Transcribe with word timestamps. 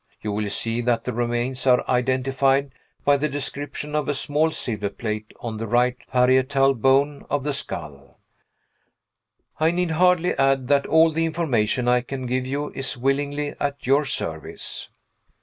You 0.19 0.31
will 0.31 0.49
see 0.49 0.81
that 0.81 1.03
the 1.03 1.13
remains 1.13 1.67
are 1.67 1.87
identified 1.87 2.71
by 3.05 3.17
the 3.17 3.29
description 3.29 3.93
of 3.93 4.07
a 4.09 4.15
small 4.15 4.49
silver 4.49 4.89
plate 4.89 5.31
on 5.41 5.57
the 5.57 5.67
right 5.67 5.95
parietal 6.11 6.73
bone 6.73 7.23
of 7.29 7.43
the 7.43 7.53
skull. 7.53 8.17
I 9.59 9.69
need 9.69 9.91
hardly 9.91 10.33
add 10.39 10.67
that 10.69 10.87
all 10.87 11.11
the 11.11 11.25
information 11.25 11.87
I 11.87 12.01
can 12.01 12.25
give 12.25 12.47
you 12.47 12.71
is 12.71 12.97
willingly 12.97 13.53
at 13.59 13.85
your 13.85 14.03
service. 14.05 14.89